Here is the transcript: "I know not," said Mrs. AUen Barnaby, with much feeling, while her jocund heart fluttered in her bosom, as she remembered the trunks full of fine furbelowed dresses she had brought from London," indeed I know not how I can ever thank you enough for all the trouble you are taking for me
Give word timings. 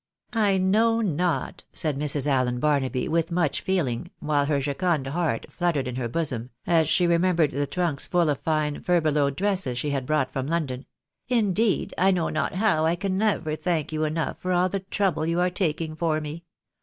"I 0.49 0.57
know 0.57 1.01
not," 1.01 1.65
said 1.73 1.95
Mrs. 1.95 2.25
AUen 2.25 2.59
Barnaby, 2.59 3.07
with 3.07 3.31
much 3.31 3.61
feeling, 3.61 4.09
while 4.19 4.47
her 4.47 4.59
jocund 4.59 5.05
heart 5.05 5.45
fluttered 5.51 5.87
in 5.87 5.97
her 5.97 6.07
bosom, 6.07 6.49
as 6.65 6.87
she 6.89 7.05
remembered 7.05 7.51
the 7.51 7.67
trunks 7.67 8.07
full 8.07 8.27
of 8.27 8.39
fine 8.39 8.81
furbelowed 8.81 9.35
dresses 9.35 9.77
she 9.77 9.91
had 9.91 10.07
brought 10.07 10.33
from 10.33 10.47
London," 10.47 10.87
indeed 11.27 11.93
I 11.99 12.09
know 12.09 12.29
not 12.29 12.55
how 12.55 12.83
I 12.83 12.95
can 12.95 13.21
ever 13.21 13.55
thank 13.55 13.91
you 13.91 14.03
enough 14.03 14.37
for 14.39 14.51
all 14.53 14.69
the 14.69 14.79
trouble 14.79 15.27
you 15.27 15.39
are 15.39 15.51
taking 15.51 15.95
for 15.95 16.19
me 16.19 16.45